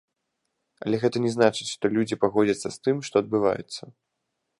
[0.85, 3.83] Але гэта не значыць, што людзі пагодзяцца з тым, што адбываецца.